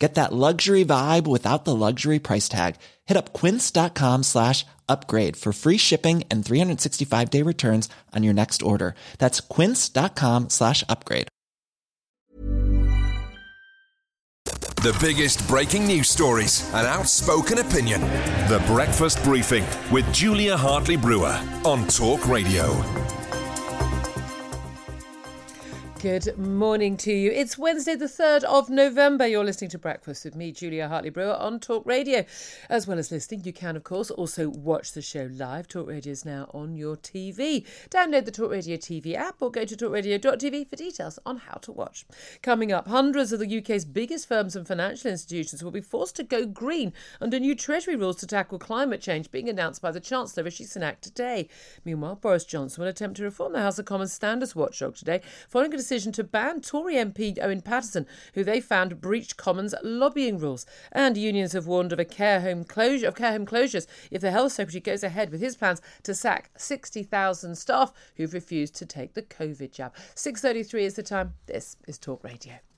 Get 0.00 0.14
that 0.14 0.32
luxury 0.32 0.82
vibe 0.82 1.26
without 1.26 1.66
the 1.66 1.76
luxury 1.76 2.18
price 2.18 2.48
tag. 2.48 2.76
Hit 3.04 3.18
up 3.18 3.34
quince.com 3.34 4.22
slash 4.22 4.64
upgrade 4.88 5.36
for 5.36 5.52
free 5.52 5.76
shipping 5.76 6.24
and 6.30 6.44
365 6.44 7.30
day 7.30 7.42
returns 7.42 7.88
on 8.16 8.24
your 8.24 8.34
next 8.34 8.62
order. 8.62 8.94
That's 9.18 9.40
quince.com 9.40 10.48
slash 10.48 10.82
upgrade. 10.88 11.28
The 14.80 14.96
biggest 14.98 15.46
breaking 15.46 15.86
news 15.86 16.08
stories 16.08 16.64
and 16.72 16.86
outspoken 16.86 17.58
opinion. 17.58 18.00
The 18.48 18.62
Breakfast 18.66 19.22
Briefing 19.22 19.66
with 19.92 20.10
Julia 20.14 20.56
Hartley 20.56 20.96
Brewer 20.96 21.38
on 21.66 21.86
Talk 21.88 22.26
Radio. 22.26 23.19
Good 26.02 26.38
morning 26.38 26.96
to 26.98 27.12
you. 27.12 27.30
It's 27.30 27.58
Wednesday, 27.58 27.94
the 27.94 28.06
3rd 28.06 28.44
of 28.44 28.70
November. 28.70 29.26
You're 29.26 29.44
listening 29.44 29.68
to 29.72 29.78
Breakfast 29.78 30.24
with 30.24 30.34
me, 30.34 30.50
Julia 30.50 30.88
Hartley 30.88 31.10
Brewer, 31.10 31.34
on 31.34 31.60
Talk 31.60 31.84
Radio. 31.84 32.24
As 32.70 32.86
well 32.86 32.98
as 32.98 33.12
listening, 33.12 33.44
you 33.44 33.52
can, 33.52 33.76
of 33.76 33.84
course, 33.84 34.10
also 34.10 34.48
watch 34.48 34.92
the 34.92 35.02
show 35.02 35.28
live. 35.30 35.68
Talk 35.68 35.88
Radio 35.88 36.10
is 36.10 36.24
now 36.24 36.50
on 36.54 36.74
your 36.74 36.96
TV. 36.96 37.66
Download 37.90 38.24
the 38.24 38.30
Talk 38.30 38.50
Radio 38.50 38.78
TV 38.78 39.14
app 39.14 39.42
or 39.42 39.50
go 39.50 39.66
to 39.66 39.76
talkradio.tv 39.76 40.70
for 40.70 40.76
details 40.76 41.18
on 41.26 41.36
how 41.36 41.58
to 41.58 41.70
watch. 41.70 42.06
Coming 42.40 42.72
up, 42.72 42.88
hundreds 42.88 43.30
of 43.34 43.40
the 43.40 43.58
UK's 43.58 43.84
biggest 43.84 44.26
firms 44.26 44.56
and 44.56 44.66
financial 44.66 45.10
institutions 45.10 45.62
will 45.62 45.70
be 45.70 45.82
forced 45.82 46.16
to 46.16 46.22
go 46.22 46.46
green 46.46 46.94
under 47.20 47.38
new 47.38 47.54
Treasury 47.54 47.96
rules 47.96 48.16
to 48.16 48.26
tackle 48.26 48.58
climate 48.58 49.02
change 49.02 49.30
being 49.30 49.50
announced 49.50 49.82
by 49.82 49.90
the 49.90 50.00
Chancellor 50.00 50.44
Rishi 50.44 50.64
Sunak 50.64 51.00
today. 51.02 51.46
Meanwhile, 51.84 52.16
Boris 52.16 52.46
Johnson 52.46 52.80
will 52.80 52.88
attempt 52.88 53.18
to 53.18 53.22
reform 53.22 53.52
the 53.52 53.60
House 53.60 53.78
of 53.78 53.84
Commons 53.84 54.14
Standards 54.14 54.56
Watchdog 54.56 54.96
today 54.96 55.20
following 55.46 55.74
a 55.74 55.89
decision 55.90 56.12
to 56.12 56.22
ban 56.22 56.60
Tory 56.60 56.94
MP 56.94 57.36
Owen 57.42 57.62
Paterson, 57.62 58.06
who 58.34 58.44
they 58.44 58.60
found 58.60 59.00
breached 59.00 59.36
Commons 59.36 59.74
lobbying 59.82 60.38
rules. 60.38 60.64
And 60.92 61.16
unions 61.16 61.52
have 61.52 61.66
warned 61.66 61.92
of 61.92 61.98
a 61.98 62.04
care 62.04 62.42
home 62.42 62.62
closure 62.62 63.08
of 63.08 63.16
care 63.16 63.32
home 63.32 63.44
closures 63.44 63.88
if 64.08 64.20
the 64.20 64.30
Health 64.30 64.52
Secretary 64.52 64.80
goes 64.80 65.02
ahead 65.02 65.30
with 65.30 65.40
his 65.40 65.56
plans 65.56 65.82
to 66.04 66.14
sack 66.14 66.50
60,000 66.56 67.56
staff 67.56 67.92
who've 68.14 68.32
refused 68.32 68.76
to 68.76 68.86
take 68.86 69.14
the 69.14 69.22
COVID 69.22 69.72
jab. 69.72 69.92
6:33 70.14 70.84
is 70.84 70.94
the 70.94 71.02
time. 71.02 71.34
This 71.46 71.76
is 71.88 71.98
Talk 71.98 72.22
Radio. 72.22 72.69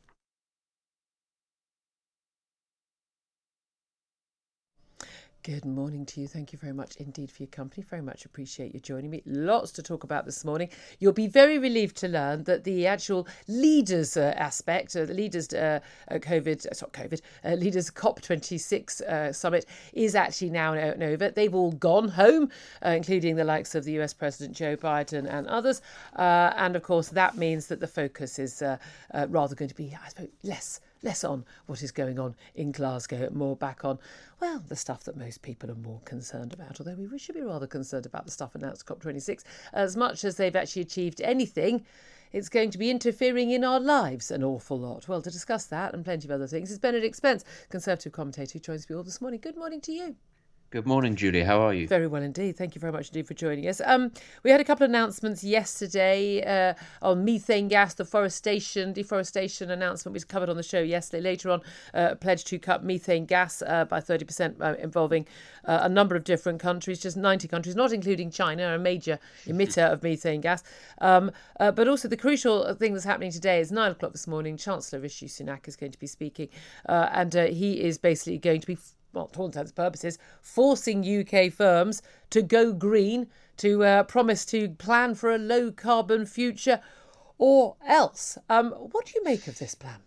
Good 5.45 5.65
morning 5.65 6.07
to 6.07 6.21
you. 6.21 6.29
Thank 6.29 6.53
you 6.53 6.59
very 6.61 6.73
much 6.73 6.95
indeed 6.99 7.29
for 7.29 7.43
your 7.43 7.49
company. 7.49 7.85
Very 7.91 8.01
much 8.01 8.25
appreciate 8.25 8.73
you 8.75 8.79
joining 8.79 9.11
me. 9.11 9.23
Lots 9.27 9.73
to 9.73 9.83
talk 9.83 10.05
about 10.05 10.25
this 10.25 10.45
morning. 10.45 10.69
You'll 11.01 11.13
be 11.13 11.27
very 11.27 11.59
relieved 11.59 11.97
to 11.97 12.07
learn 12.07 12.45
that 12.45 12.63
the 12.63 12.87
actual 12.87 13.27
leaders 13.49 14.17
uh, 14.17 14.35
aspect, 14.37 14.95
uh, 14.95 15.05
the 15.05 15.15
leaders 15.15 15.53
uh, 15.53 15.81
COVID, 16.13 16.65
uh, 16.67 16.75
not 16.81 16.93
COVID, 16.93 17.23
uh, 17.45 17.55
leaders 17.55 17.91
COP26 17.91 19.01
uh, 19.01 19.33
summit 19.33 19.67
is 19.95 20.15
actually 20.15 20.51
now 20.51 20.75
over. 20.75 21.31
They've 21.31 21.57
all 21.57 21.73
gone 21.73 22.11
home, 22.11 22.49
uh, 22.87 22.91
including 22.91 23.35
the 23.35 23.43
likes 23.43 23.75
of 23.75 23.83
the 23.83 23.99
US 24.01 24.15
President 24.15 24.57
Joe 24.57 24.77
Biden 24.77 25.29
and 25.29 25.49
others. 25.49 25.83
and 26.15 26.77
of 26.77 26.85
course, 26.85 27.09
that 27.09 27.37
means 27.37 27.67
that 27.67 27.81
the 27.81 27.89
focus 27.89 28.39
is 28.39 28.63
rather 29.13 29.57
going 29.57 29.71
to 29.71 29.75
be, 29.75 29.93
I 29.93 30.09
suppose, 30.09 30.29
less 30.45 30.79
less 31.03 31.25
on 31.25 31.45
what 31.67 31.83
is 31.83 31.93
going 31.93 32.19
on 32.19 32.35
in 32.55 32.73
Glasgow, 32.73 33.29
more 33.33 33.57
back 33.57 33.85
on, 33.85 33.99
well, 34.41 34.63
the 34.67 34.77
stuff 34.77 35.05
that 35.05 35.17
most 35.17 35.43
people 35.43 35.71
are 35.71 35.77
more 35.77 36.01
concerned 36.05 36.53
about. 36.53 36.81
Although 36.81 36.95
we 36.95 37.19
should 37.19 37.35
be 37.35 37.43
rather 37.43 37.67
concerned 37.67 38.07
about 38.07 38.25
the 38.25 38.31
stuff 38.31 38.55
announced 38.55 38.87
COP26. 38.87 39.43
As 39.73 39.97
much 39.97 40.25
as 40.25 40.37
they've 40.37 40.57
actually 40.57 40.83
achieved 40.83 41.21
anything, 41.21 41.85
it's 42.33 42.49
going 42.49 42.71
to 42.71 42.79
be 42.79 42.91
interfering 42.91 43.51
in 43.51 43.63
our 43.63 43.81
lives 43.81 44.31
an 44.31 44.43
awful 44.43 44.79
lot. 44.79 45.07
Well, 45.07 45.23
to 45.23 45.31
discuss 45.31 45.67
that 45.67 45.93
and 45.95 46.05
plenty 46.05 46.27
of 46.27 46.31
other 46.31 46.47
things 46.47 46.71
is 46.71 46.79
Benedict 46.79 47.17
Spence, 47.17 47.45
Conservative 47.69 48.13
commentator 48.13 48.55
who 48.55 48.61
joins 48.61 48.89
me 48.89 48.97
all 48.97 49.03
this 49.03 49.21
morning. 49.21 49.41
Good 49.41 49.57
morning 49.57 49.81
to 49.83 49.93
you. 49.93 50.17
Good 50.73 50.87
morning, 50.87 51.17
Julie. 51.17 51.43
How 51.43 51.61
are 51.61 51.75
you? 51.75 51.87
Very 51.87 52.07
well 52.07 52.23
indeed. 52.23 52.57
Thank 52.57 52.75
you 52.75 52.81
very 52.81 52.95
much 52.95 53.09
indeed 53.09 53.27
for 53.27 53.35
joining 53.35 53.69
us. 53.69 53.83
Um, 53.85 54.11
we 54.43 54.51
had 54.51 54.59
a 54.59 54.65
couple 54.65 54.85
of 54.85 54.91
announcements 54.91 55.45
yesterday 55.45 56.43
uh, 56.43 56.73
on 57.03 57.27
methane 57.27 57.69
gas, 57.69 57.93
the 57.93 58.07
forestation, 58.07 58.95
deforestation 58.95 59.71
announcement 59.71 60.15
was 60.15 60.25
covered 60.25 60.49
on 60.49 60.57
the 60.57 60.63
show 60.63 60.81
yesterday. 60.81 61.23
Later 61.23 61.51
on, 61.51 61.61
uh, 61.93 62.15
pledge 62.15 62.45
to 62.45 62.59
cut 62.59 62.83
methane 62.83 63.27
gas 63.27 63.61
uh, 63.61 63.85
by 63.85 64.01
30%, 64.01 64.63
uh, 64.63 64.75
involving 64.83 65.27
uh, 65.67 65.81
a 65.83 65.91
number 65.91 66.17
of 66.17 66.25
different 66.25 66.59
countries, 66.59 67.01
just 67.01 67.19
90 67.19 67.49
countries, 67.49 67.77
not 67.77 67.93
including 67.93 68.31
China, 68.31 68.75
a 68.75 68.79
major 68.79 69.19
emitter 69.45 69.93
of 69.93 70.03
methane 70.03 70.41
gas. 70.41 70.63
Um, 71.03 71.33
uh, 71.61 71.71
but 71.71 71.87
also, 71.87 72.09
the 72.09 72.17
crucial 72.17 72.73
thing 72.77 72.95
that's 72.95 73.05
happening 73.05 73.31
today 73.31 73.61
is 73.61 73.71
nine 73.71 73.91
o'clock 73.93 74.13
this 74.13 74.27
morning. 74.27 74.57
Chancellor 74.57 75.01
Rishi 75.01 75.27
Sunak 75.27 75.69
is 75.69 75.77
going 75.77 75.93
to 75.93 75.99
be 75.99 76.07
speaking, 76.07 76.49
and 76.87 77.35
he 77.35 77.83
is 77.83 77.99
basically 77.99 78.39
going 78.39 78.63
to 78.63 78.67
be 78.67 78.79
well, 79.13 79.27
to 79.29 79.41
all 79.41 79.47
intents 79.47 79.71
and 79.71 79.77
purposes, 79.77 80.19
forcing 80.41 81.05
UK 81.05 81.53
firms 81.53 82.03
to 82.31 82.43
go 82.43 82.73
green, 82.73 83.27
to 83.59 83.85
uh, 83.85 84.03
promise 84.05 84.45
to 84.47 84.71
plan 84.71 85.15
for 85.15 85.35
a 85.35 85.39
low 85.39 85.71
carbon 85.71 86.27
future, 86.27 86.81
or 87.39 87.77
else. 87.87 88.39
Um, 88.49 88.71
what 88.71 89.07
do 89.07 89.13
you 89.15 89.25
make 89.25 89.47
of 89.47 89.59
this 89.59 89.75
plan? 89.75 90.01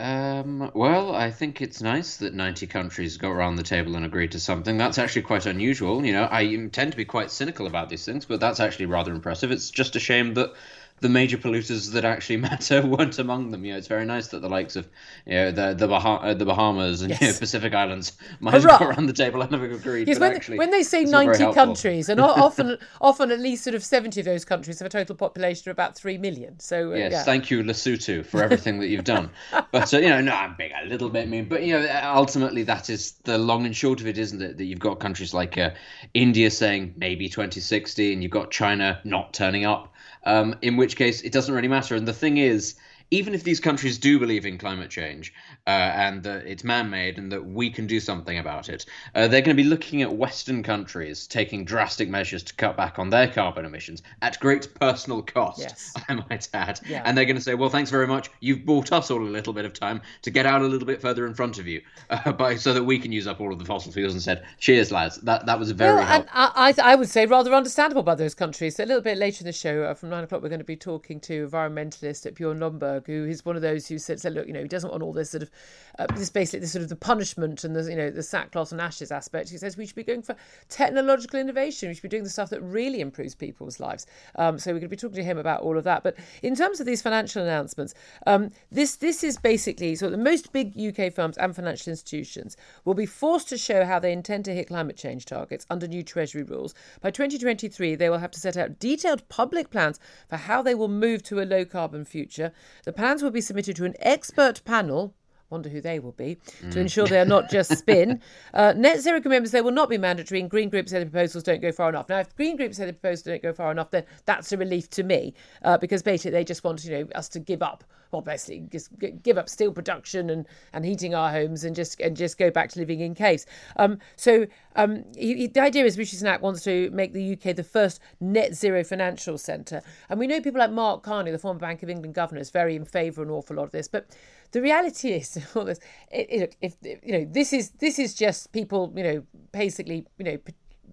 Um, 0.00 0.70
well, 0.74 1.14
I 1.14 1.30
think 1.30 1.60
it's 1.60 1.82
nice 1.82 2.16
that 2.18 2.32
90 2.32 2.66
countries 2.68 3.18
got 3.18 3.32
around 3.32 3.56
the 3.56 3.62
table 3.62 3.96
and 3.96 4.04
agreed 4.04 4.32
to 4.32 4.40
something. 4.40 4.78
That's 4.78 4.96
actually 4.96 5.22
quite 5.22 5.44
unusual. 5.44 6.06
You 6.06 6.14
know, 6.14 6.26
I 6.30 6.68
tend 6.72 6.92
to 6.92 6.96
be 6.96 7.04
quite 7.04 7.30
cynical 7.30 7.66
about 7.66 7.90
these 7.90 8.06
things, 8.06 8.24
but 8.24 8.40
that's 8.40 8.60
actually 8.60 8.86
rather 8.86 9.12
impressive. 9.12 9.50
It's 9.50 9.70
just 9.70 9.96
a 9.96 10.00
shame 10.00 10.32
that 10.34 10.54
the 11.00 11.08
major 11.08 11.38
polluters 11.38 11.92
that 11.92 12.04
actually 12.04 12.36
matter 12.50 12.86
weren't 12.86 13.18
among 13.18 13.50
them. 13.50 13.64
You 13.64 13.72
know, 13.72 13.78
it's 13.78 13.88
very 13.88 14.04
nice 14.04 14.28
that 14.28 14.40
the 14.40 14.48
likes 14.48 14.76
of 14.76 14.88
you 15.26 15.32
know 15.32 15.50
the 15.50 15.74
the, 15.74 15.88
bah- 15.88 16.20
uh, 16.22 16.34
the 16.34 16.44
Bahamas 16.44 17.02
and 17.02 17.10
yes. 17.10 17.20
you 17.20 17.26
know, 17.28 17.38
Pacific 17.38 17.74
Islands 17.74 18.12
might 18.40 18.62
Hurrah! 18.62 18.82
around 18.82 19.06
the 19.06 19.12
table 19.12 19.42
and 19.42 19.52
have 19.52 19.62
agreed. 19.62 20.08
Yes, 20.08 20.18
when, 20.18 20.34
actually, 20.34 20.58
when 20.58 20.70
they 20.70 20.82
say 20.82 21.04
ninety 21.04 21.52
countries, 21.52 22.08
and 22.08 22.20
often 22.20 22.78
often 23.00 23.30
at 23.30 23.40
least 23.40 23.64
sort 23.64 23.74
of 23.74 23.84
seventy 23.84 24.20
of 24.20 24.26
those 24.26 24.44
countries 24.44 24.78
have 24.78 24.86
a 24.86 24.90
total 24.90 25.14
population 25.14 25.70
of 25.70 25.74
about 25.74 25.96
three 25.96 26.18
million. 26.18 26.58
So 26.60 26.92
uh, 26.92 26.96
yes, 26.96 27.12
yeah. 27.12 27.22
thank 27.22 27.50
you 27.50 27.62
Lesotho 27.62 28.24
for 28.24 28.42
everything 28.42 28.78
that 28.80 28.88
you've 28.88 29.04
done. 29.04 29.30
But 29.72 29.92
uh, 29.94 29.98
you 29.98 30.08
know, 30.08 30.20
no, 30.20 30.32
I'm 30.32 30.54
being 30.56 30.72
a 30.82 30.86
little 30.86 31.08
bit 31.08 31.28
mean, 31.28 31.46
but 31.46 31.62
you 31.62 31.74
know, 31.74 32.00
ultimately 32.14 32.62
that 32.64 32.90
is 32.90 33.12
the 33.24 33.38
long 33.38 33.66
and 33.66 33.74
short 33.74 34.00
of 34.00 34.06
it, 34.06 34.18
isn't 34.18 34.42
it? 34.42 34.58
That 34.58 34.64
you've 34.64 34.78
got 34.78 35.00
countries 35.00 35.32
like 35.32 35.56
uh, 35.56 35.70
India 36.14 36.50
saying 36.50 36.94
maybe 36.96 37.28
2060, 37.28 38.12
and 38.12 38.22
you've 38.22 38.32
got 38.32 38.50
China 38.50 39.00
not 39.04 39.32
turning 39.32 39.64
up 39.64 39.94
um, 40.24 40.54
in 40.62 40.76
which 40.76 40.96
case 40.96 41.22
it 41.22 41.32
doesn't 41.32 41.54
really 41.54 41.68
matter. 41.68 41.94
And 41.94 42.06
the 42.06 42.12
thing 42.12 42.36
is, 42.38 42.74
even 43.10 43.34
if 43.34 43.42
these 43.42 43.58
countries 43.58 43.98
do 43.98 44.18
believe 44.18 44.46
in 44.46 44.56
climate 44.56 44.90
change 44.90 45.32
uh, 45.66 45.70
and 45.70 46.22
that 46.22 46.46
it's 46.46 46.62
man-made 46.62 47.18
and 47.18 47.32
that 47.32 47.44
we 47.44 47.68
can 47.68 47.86
do 47.86 47.98
something 47.98 48.38
about 48.38 48.68
it, 48.68 48.86
uh, 49.14 49.26
they're 49.26 49.40
going 49.40 49.56
to 49.56 49.62
be 49.62 49.68
looking 49.68 50.02
at 50.02 50.12
Western 50.12 50.62
countries 50.62 51.26
taking 51.26 51.64
drastic 51.64 52.08
measures 52.08 52.42
to 52.44 52.54
cut 52.54 52.76
back 52.76 52.98
on 52.98 53.10
their 53.10 53.26
carbon 53.26 53.64
emissions 53.64 54.02
at 54.22 54.38
great 54.38 54.72
personal 54.74 55.22
cost. 55.22 55.60
Yes. 55.60 55.92
I 56.08 56.14
might 56.14 56.48
add. 56.54 56.80
Yeah. 56.88 57.02
And 57.04 57.16
they're 57.16 57.24
going 57.24 57.36
to 57.36 57.42
say, 57.42 57.54
"Well, 57.54 57.68
thanks 57.68 57.90
very 57.90 58.06
much. 58.06 58.30
You've 58.40 58.64
bought 58.64 58.92
us 58.92 59.10
all 59.10 59.20
a 59.20 59.24
little 59.24 59.52
bit 59.52 59.64
of 59.64 59.72
time 59.72 60.00
to 60.22 60.30
get 60.30 60.46
out 60.46 60.62
a 60.62 60.66
little 60.66 60.86
bit 60.86 61.00
further 61.00 61.26
in 61.26 61.34
front 61.34 61.58
of 61.58 61.66
you, 61.66 61.82
uh, 62.10 62.32
by 62.32 62.54
so 62.54 62.72
that 62.72 62.84
we 62.84 62.98
can 62.98 63.10
use 63.10 63.26
up 63.26 63.40
all 63.40 63.52
of 63.52 63.58
the 63.58 63.64
fossil 63.64 63.92
fuels." 63.92 64.12
And 64.12 64.22
said, 64.22 64.44
"Cheers, 64.58 64.92
lads. 64.92 65.16
That 65.18 65.46
that 65.46 65.58
was 65.58 65.72
very." 65.72 65.96
Well, 65.96 66.06
and 66.08 66.26
I, 66.32 66.74
I 66.82 66.94
would 66.94 67.08
say 67.08 67.26
rather 67.26 67.52
understandable 67.52 68.02
by 68.02 68.14
those 68.14 68.34
countries. 68.34 68.76
So 68.76 68.84
a 68.84 68.86
little 68.86 69.02
bit 69.02 69.18
later 69.18 69.42
in 69.42 69.46
the 69.46 69.52
show, 69.52 69.82
uh, 69.84 69.94
from 69.94 70.10
nine 70.10 70.24
o'clock, 70.24 70.42
we're 70.42 70.48
going 70.48 70.60
to 70.60 70.64
be 70.64 70.76
talking 70.76 71.18
to 71.20 71.48
environmentalist 71.48 72.26
at 72.26 72.34
Bjorn 72.34 72.60
Lomborg 72.60 72.99
Who 73.06 73.26
is 73.26 73.44
one 73.44 73.56
of 73.56 73.62
those 73.62 73.86
who 73.86 73.98
said, 73.98 74.20
said 74.20 74.34
look, 74.34 74.46
you 74.46 74.52
know, 74.52 74.62
he 74.62 74.68
doesn't 74.68 74.90
want 74.90 75.02
all 75.02 75.12
this 75.12 75.30
sort 75.30 75.42
of, 75.42 75.50
uh, 75.98 76.06
this 76.14 76.30
basically 76.30 76.60
this 76.60 76.72
sort 76.72 76.82
of 76.82 76.88
the 76.88 76.96
punishment 76.96 77.64
and 77.64 77.74
the, 77.74 77.88
you 77.90 77.96
know, 77.96 78.10
the 78.10 78.22
sackcloth 78.22 78.72
and 78.72 78.80
ashes 78.80 79.10
aspect. 79.10 79.50
He 79.50 79.58
says 79.58 79.76
we 79.76 79.86
should 79.86 79.96
be 79.96 80.04
going 80.04 80.22
for 80.22 80.36
technological 80.68 81.40
innovation. 81.40 81.88
We 81.88 81.94
should 81.94 82.02
be 82.02 82.08
doing 82.08 82.24
the 82.24 82.30
stuff 82.30 82.50
that 82.50 82.60
really 82.62 83.00
improves 83.00 83.34
people's 83.34 83.80
lives. 83.80 84.06
Um, 84.36 84.58
so 84.58 84.70
we're 84.70 84.80
going 84.80 84.82
to 84.82 84.88
be 84.88 84.96
talking 84.96 85.16
to 85.16 85.24
him 85.24 85.38
about 85.38 85.62
all 85.62 85.76
of 85.76 85.84
that. 85.84 86.02
But 86.02 86.16
in 86.42 86.54
terms 86.54 86.80
of 86.80 86.86
these 86.86 87.02
financial 87.02 87.42
announcements, 87.42 87.94
um, 88.26 88.50
this 88.70 88.96
this 88.96 89.24
is 89.24 89.38
basically 89.38 89.94
so 89.96 90.10
the 90.10 90.16
most 90.16 90.52
big 90.52 90.78
UK 90.78 91.12
firms 91.12 91.36
and 91.38 91.54
financial 91.54 91.90
institutions 91.90 92.56
will 92.84 92.94
be 92.94 93.06
forced 93.06 93.48
to 93.48 93.58
show 93.58 93.84
how 93.84 93.98
they 93.98 94.12
intend 94.12 94.44
to 94.44 94.54
hit 94.54 94.68
climate 94.68 94.96
change 94.96 95.24
targets 95.24 95.66
under 95.70 95.86
new 95.86 96.02
Treasury 96.02 96.42
rules. 96.42 96.74
By 97.00 97.10
2023, 97.10 97.94
they 97.94 98.10
will 98.10 98.18
have 98.18 98.30
to 98.32 98.40
set 98.40 98.56
out 98.56 98.78
detailed 98.78 99.28
public 99.28 99.70
plans 99.70 99.98
for 100.28 100.36
how 100.36 100.62
they 100.62 100.74
will 100.74 100.88
move 100.88 101.22
to 101.24 101.40
a 101.40 101.44
low 101.44 101.64
carbon 101.64 102.04
future. 102.04 102.52
The 102.84 102.89
plans 102.92 103.22
will 103.22 103.30
be 103.30 103.40
submitted 103.40 103.76
to 103.76 103.84
an 103.84 103.94
expert 104.00 104.62
panel 104.64 105.14
wonder 105.50 105.68
who 105.68 105.80
they 105.80 105.98
will 105.98 106.12
be, 106.12 106.36
mm. 106.62 106.72
to 106.72 106.80
ensure 106.80 107.06
they 107.06 107.20
are 107.20 107.24
not 107.24 107.50
just 107.50 107.76
spin. 107.78 108.20
uh, 108.54 108.72
net 108.76 109.00
zero 109.00 109.20
commitments, 109.20 109.52
they 109.52 109.60
will 109.60 109.70
not 109.70 109.88
be 109.88 109.98
mandatory, 109.98 110.40
and 110.40 110.50
Green 110.50 110.68
groups 110.68 110.90
say 110.90 110.98
the 110.98 111.06
proposals 111.06 111.44
don't 111.44 111.60
go 111.60 111.72
far 111.72 111.88
enough. 111.88 112.08
Now, 112.08 112.18
if 112.18 112.34
Green 112.36 112.56
groups 112.56 112.76
say 112.76 112.86
the 112.86 112.92
proposals 112.92 113.24
don't 113.24 113.42
go 113.42 113.52
far 113.52 113.70
enough, 113.70 113.90
then 113.90 114.04
that's 114.24 114.52
a 114.52 114.56
relief 114.56 114.88
to 114.90 115.02
me, 115.02 115.34
uh, 115.62 115.78
because 115.78 116.02
basically 116.02 116.32
they 116.32 116.44
just 116.44 116.64
want 116.64 116.84
you 116.84 116.90
know 116.90 117.08
us 117.14 117.28
to 117.30 117.40
give 117.40 117.62
up 117.62 117.84
well, 118.12 118.22
basically 118.22 118.66
just 118.70 118.90
give 119.22 119.38
up 119.38 119.48
steel 119.48 119.72
production 119.72 120.30
and, 120.30 120.46
and 120.72 120.84
heating 120.84 121.14
our 121.14 121.30
homes 121.30 121.64
and 121.64 121.76
just 121.76 122.00
and 122.00 122.16
just 122.16 122.38
go 122.38 122.50
back 122.50 122.70
to 122.70 122.78
living 122.78 123.00
in 123.00 123.14
caves. 123.14 123.46
Um, 123.76 123.98
so 124.16 124.46
um, 124.76 125.04
he, 125.16 125.46
the 125.46 125.60
idea 125.60 125.84
is 125.84 125.96
Rishi 125.96 126.16
Sunak 126.16 126.40
wants 126.40 126.62
to 126.64 126.90
make 126.90 127.12
the 127.12 127.32
UK 127.32 127.54
the 127.54 127.64
first 127.64 128.00
net 128.20 128.54
zero 128.54 128.82
financial 128.84 129.38
centre, 129.38 129.82
and 130.08 130.18
we 130.18 130.26
know 130.26 130.40
people 130.40 130.60
like 130.60 130.72
Mark 130.72 131.02
Carney, 131.02 131.30
the 131.30 131.38
former 131.38 131.60
Bank 131.60 131.82
of 131.82 131.90
England 131.90 132.14
governor, 132.14 132.40
is 132.40 132.50
very 132.50 132.76
in 132.76 132.84
favour 132.84 133.22
of 133.22 133.28
an 133.28 133.34
awful 133.34 133.56
lot 133.56 133.64
of 133.64 133.70
this, 133.70 133.88
but 133.88 134.06
the 134.52 134.62
reality 134.62 135.10
is 135.10 135.38
all 135.54 135.64
this 135.64 135.80
it, 136.10 136.26
it, 136.30 136.56
if, 136.60 136.74
you 137.02 137.12
know 137.12 137.26
this 137.30 137.52
is 137.52 137.70
this 137.78 137.98
is 137.98 138.14
just 138.14 138.52
people 138.52 138.92
you 138.96 139.02
know 139.02 139.22
basically 139.52 140.06
you 140.18 140.24
know 140.24 140.38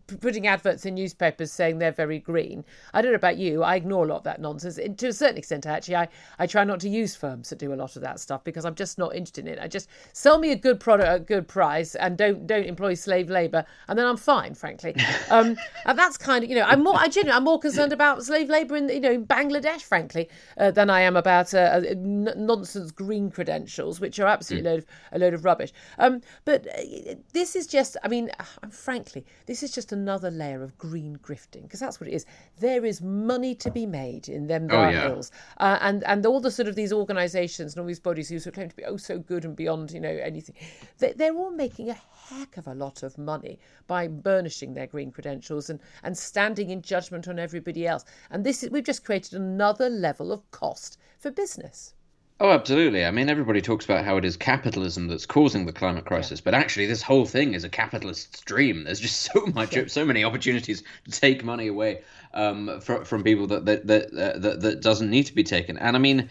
putting 0.07 0.47
adverts 0.47 0.85
in 0.85 0.95
newspapers 0.95 1.51
saying 1.51 1.79
they're 1.79 1.91
very 1.91 2.19
green. 2.19 2.63
I 2.93 3.01
don't 3.01 3.11
know 3.11 3.17
about 3.17 3.37
you. 3.37 3.63
I 3.63 3.75
ignore 3.75 4.05
a 4.05 4.07
lot 4.07 4.17
of 4.17 4.23
that 4.23 4.41
nonsense. 4.41 4.77
And 4.77 4.97
to 4.99 5.07
a 5.07 5.13
certain 5.13 5.37
extent, 5.37 5.65
actually, 5.65 5.97
I, 5.97 6.07
I 6.39 6.47
try 6.47 6.63
not 6.63 6.79
to 6.81 6.89
use 6.89 7.15
firms 7.15 7.49
that 7.49 7.59
do 7.59 7.73
a 7.73 7.75
lot 7.75 7.95
of 7.95 8.01
that 8.01 8.19
stuff 8.19 8.43
because 8.43 8.65
I'm 8.65 8.75
just 8.75 8.97
not 8.97 9.15
interested 9.15 9.47
in 9.47 9.53
it. 9.53 9.59
I 9.61 9.67
just 9.67 9.89
sell 10.13 10.37
me 10.37 10.51
a 10.51 10.55
good 10.55 10.79
product 10.79 11.07
at 11.07 11.15
a 11.15 11.19
good 11.19 11.47
price 11.47 11.95
and 11.95 12.17
don't 12.17 12.47
don't 12.47 12.65
employ 12.65 12.93
slave 12.93 13.29
labour, 13.29 13.65
and 13.87 13.97
then 13.97 14.05
I'm 14.05 14.17
fine, 14.17 14.53
frankly. 14.53 14.95
Um, 15.29 15.57
and 15.85 15.99
that's 15.99 16.15
kind 16.15 16.43
of 16.43 16.49
you 16.49 16.55
know 16.55 16.63
I'm 16.63 16.83
more 16.83 16.95
I 16.95 17.07
genuinely 17.09 17.35
I'm 17.35 17.43
more 17.43 17.59
concerned 17.59 17.91
about 17.91 18.23
slave 18.23 18.49
labour 18.49 18.77
in 18.77 18.87
you 18.87 18.99
know 18.99 19.11
in 19.11 19.25
Bangladesh, 19.25 19.81
frankly, 19.81 20.29
uh, 20.57 20.71
than 20.71 20.89
I 20.89 21.01
am 21.01 21.17
about 21.17 21.53
uh, 21.53 21.57
uh 21.57 21.81
n- 21.89 22.31
nonsense 22.35 22.91
green 22.91 23.29
credentials, 23.29 23.99
which 23.99 24.19
are 24.19 24.27
absolutely 24.27 24.69
mm. 24.69 24.71
load 24.71 24.79
of, 24.79 24.85
a 25.11 25.19
load 25.19 25.33
of 25.33 25.43
rubbish. 25.43 25.73
Um, 25.97 26.21
but 26.45 26.65
uh, 26.67 27.15
this 27.33 27.55
is 27.55 27.67
just 27.67 27.97
I 28.03 28.07
mean, 28.07 28.31
frankly, 28.69 29.25
this 29.47 29.63
is 29.63 29.71
just 29.71 29.91
a 29.91 29.96
another 29.97 30.31
layer 30.31 30.63
of 30.63 30.77
green 30.77 31.17
grifting 31.17 31.63
because 31.63 31.79
that's 31.79 31.99
what 31.99 32.07
it 32.07 32.13
is. 32.13 32.25
There 32.59 32.85
is 32.85 33.01
money 33.01 33.55
to 33.55 33.71
be 33.71 33.85
made 33.85 34.29
in 34.29 34.47
them 34.47 34.67
oh, 34.71 34.89
yeah. 34.89 35.21
uh, 35.57 35.77
and 35.81 36.03
and 36.03 36.25
all 36.25 36.39
the 36.39 36.51
sort 36.51 36.67
of 36.67 36.75
these 36.75 36.93
organisations 36.93 37.73
and 37.73 37.81
all 37.81 37.87
these 37.87 37.99
bodies 37.99 38.29
who 38.29 38.39
sort 38.39 38.53
of 38.53 38.53
claim 38.55 38.69
to 38.69 38.75
be 38.75 38.85
oh 38.85 38.97
so 38.97 39.19
good 39.19 39.45
and 39.45 39.55
beyond 39.55 39.91
you 39.91 39.99
know 39.99 40.09
anything, 40.09 40.55
they, 40.99 41.13
they're 41.13 41.35
all 41.35 41.51
making 41.51 41.89
a 41.89 41.97
heck 42.29 42.57
of 42.57 42.67
a 42.67 42.73
lot 42.73 43.03
of 43.03 43.17
money 43.17 43.59
by 43.87 44.07
burnishing 44.07 44.73
their 44.73 44.87
green 44.87 45.11
credentials 45.11 45.69
and 45.69 45.79
and 46.03 46.17
standing 46.17 46.69
in 46.69 46.81
judgment 46.81 47.27
on 47.27 47.39
everybody 47.39 47.87
else. 47.87 48.05
And 48.29 48.43
this 48.43 48.63
is 48.63 48.69
we've 48.69 48.83
just 48.83 49.03
created 49.03 49.33
another 49.33 49.89
level 49.89 50.31
of 50.31 50.49
cost 50.51 50.97
for 51.17 51.31
business. 51.31 51.93
Oh, 52.39 52.51
absolutely. 52.51 53.03
I 53.03 53.09
mean, 53.09 53.29
everybody 53.29 53.61
talks 53.61 53.85
about 53.85 54.05
how 54.05 54.17
it 54.17 54.25
is 54.25 54.37
capitalism 54.37 55.07
that's 55.07 55.25
causing 55.25 55.65
the 55.65 55.73
climate 55.73 56.05
crisis, 56.05 56.39
yeah. 56.39 56.43
but 56.45 56.53
actually, 56.53 56.85
this 56.85 57.01
whole 57.01 57.25
thing 57.25 57.55
is 57.55 57.63
a 57.63 57.69
capitalist's 57.69 58.41
dream. 58.41 58.83
There's 58.83 58.99
just 58.99 59.19
so 59.33 59.47
much, 59.47 59.75
yeah. 59.75 59.87
so 59.87 60.05
many 60.05 60.23
opportunities 60.23 60.83
to 61.05 61.11
take 61.19 61.43
money 61.43 61.67
away 61.67 62.01
um, 62.35 62.79
from, 62.81 63.05
from 63.05 63.23
people 63.23 63.47
that 63.47 63.65
that 63.65 63.87
that, 63.87 64.13
uh, 64.13 64.37
that 64.37 64.61
that 64.61 64.81
doesn't 64.81 65.09
need 65.09 65.23
to 65.23 65.33
be 65.33 65.43
taken. 65.43 65.79
And 65.79 65.95
I 65.95 65.99
mean, 65.99 66.29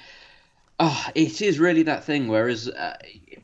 oh, 0.79 1.07
it 1.15 1.41
is 1.41 1.59
really 1.59 1.85
that 1.85 2.05
thing. 2.05 2.29
Whereas, 2.29 2.69
uh, 2.69 2.97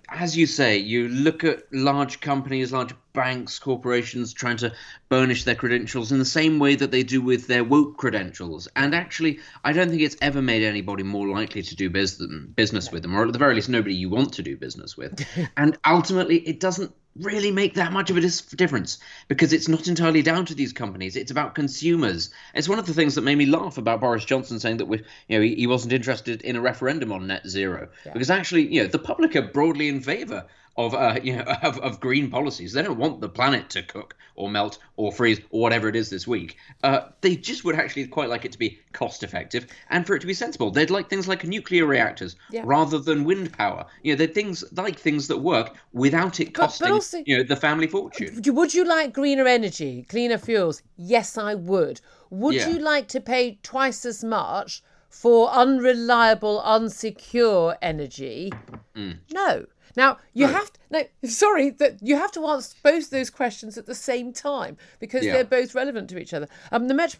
as 0.08 0.36
you 0.36 0.46
say, 0.46 0.76
you 0.76 1.08
look 1.08 1.44
at 1.44 1.62
large 1.72 2.20
companies, 2.20 2.72
large 2.72 2.94
banks, 3.12 3.58
corporations 3.58 4.32
trying 4.32 4.56
to 4.58 4.72
burnish 5.08 5.44
their 5.44 5.54
credentials 5.54 6.12
in 6.12 6.18
the 6.18 6.24
same 6.24 6.58
way 6.58 6.74
that 6.74 6.90
they 6.90 7.02
do 7.02 7.20
with 7.20 7.46
their 7.46 7.64
woke 7.64 7.96
credentials. 7.96 8.68
And 8.76 8.94
actually, 8.94 9.40
I 9.64 9.72
don't 9.72 9.88
think 9.88 10.02
it's 10.02 10.16
ever 10.20 10.42
made 10.42 10.62
anybody 10.62 11.02
more 11.02 11.28
likely 11.28 11.62
to 11.62 11.76
do 11.76 11.90
business 11.90 12.28
business 12.54 12.90
with 12.90 13.02
them, 13.02 13.14
or 13.14 13.26
at 13.26 13.32
the 13.32 13.38
very 13.38 13.54
least, 13.54 13.68
nobody 13.68 13.94
you 13.94 14.10
want 14.10 14.34
to 14.34 14.42
do 14.42 14.56
business 14.56 14.96
with. 14.96 15.26
and 15.56 15.78
ultimately, 15.86 16.38
it 16.38 16.60
doesn't 16.60 16.92
really 17.20 17.50
make 17.50 17.74
that 17.74 17.92
much 17.92 18.08
of 18.10 18.16
a 18.16 18.20
difference 18.56 18.98
because 19.28 19.52
it's 19.52 19.68
not 19.68 19.86
entirely 19.86 20.22
down 20.22 20.46
to 20.46 20.54
these 20.54 20.72
companies 20.72 21.14
it's 21.14 21.30
about 21.30 21.54
consumers 21.54 22.30
it's 22.54 22.68
one 22.68 22.78
of 22.78 22.86
the 22.86 22.94
things 22.94 23.14
that 23.14 23.20
made 23.22 23.36
me 23.36 23.44
laugh 23.44 23.76
about 23.76 24.00
boris 24.00 24.24
johnson 24.24 24.58
saying 24.58 24.78
that 24.78 24.86
we 24.86 24.98
you 25.28 25.36
know 25.36 25.42
he, 25.42 25.54
he 25.54 25.66
wasn't 25.66 25.92
interested 25.92 26.40
in 26.40 26.56
a 26.56 26.60
referendum 26.60 27.12
on 27.12 27.26
net 27.26 27.46
zero 27.46 27.88
yeah. 28.06 28.12
because 28.14 28.30
actually 28.30 28.66
you 28.72 28.82
know 28.82 28.88
the 28.88 28.98
public 28.98 29.36
are 29.36 29.42
broadly 29.42 29.88
in 29.88 30.00
favor 30.00 30.46
of 30.76 30.94
uh, 30.94 31.18
you 31.22 31.36
know 31.36 31.44
of, 31.62 31.78
of 31.78 32.00
green 32.00 32.30
policies. 32.30 32.72
They 32.72 32.82
don't 32.82 32.98
want 32.98 33.20
the 33.20 33.28
planet 33.28 33.70
to 33.70 33.82
cook 33.82 34.16
or 34.34 34.50
melt 34.50 34.78
or 34.96 35.12
freeze 35.12 35.40
or 35.50 35.60
whatever 35.60 35.88
it 35.88 35.96
is 35.96 36.10
this 36.10 36.26
week. 36.26 36.56
Uh, 36.82 37.08
they 37.20 37.36
just 37.36 37.64
would 37.64 37.74
actually 37.74 38.06
quite 38.06 38.28
like 38.28 38.44
it 38.44 38.52
to 38.52 38.58
be 38.58 38.78
cost 38.92 39.22
effective 39.22 39.66
and 39.90 40.06
for 40.06 40.14
it 40.14 40.20
to 40.20 40.26
be 40.26 40.34
sensible. 40.34 40.70
They'd 40.70 40.90
like 40.90 41.10
things 41.10 41.28
like 41.28 41.44
nuclear 41.44 41.86
reactors 41.86 42.36
yeah. 42.50 42.62
rather 42.64 42.98
than 42.98 43.24
wind 43.24 43.52
power. 43.52 43.84
You 44.02 44.12
know, 44.12 44.18
they're 44.18 44.26
things 44.26 44.64
like 44.72 44.98
things 44.98 45.28
that 45.28 45.38
work 45.38 45.76
without 45.92 46.40
it 46.40 46.54
costing 46.54 46.86
but, 46.86 46.90
but 46.90 46.94
also, 46.94 47.22
you 47.26 47.38
know 47.38 47.44
the 47.44 47.56
family 47.56 47.86
fortune. 47.86 48.40
Would 48.46 48.74
you 48.74 48.84
like 48.84 49.12
greener 49.12 49.46
energy, 49.46 50.04
cleaner 50.08 50.38
fuels? 50.38 50.82
Yes, 50.96 51.36
I 51.36 51.54
would. 51.54 52.00
Would 52.30 52.54
yeah. 52.54 52.68
you 52.68 52.78
like 52.78 53.08
to 53.08 53.20
pay 53.20 53.58
twice 53.62 54.04
as 54.04 54.24
much? 54.24 54.82
For 55.10 55.50
unreliable, 55.50 56.62
unsecure 56.64 57.76
energy? 57.82 58.50
Mm. 58.96 59.18
No. 59.30 59.66
Now 59.96 60.18
you 60.32 60.46
right. 60.46 60.54
have 60.54 60.72
to, 60.72 60.80
no, 60.92 61.04
sorry 61.24 61.70
that 61.70 62.02
you 62.02 62.16
have 62.16 62.30
to 62.32 62.46
answer 62.46 62.76
both 62.82 63.08
those 63.08 63.30
questions 63.30 63.78
at 63.78 63.86
the 63.86 63.94
same 63.94 64.30
time 64.30 64.76
because 65.00 65.24
yeah. 65.24 65.32
they're 65.32 65.44
both 65.44 65.74
relevant 65.74 66.10
to 66.10 66.18
each 66.18 66.34
other. 66.34 66.46
Um, 66.70 66.86
the 66.86 66.92
Met, 66.92 67.16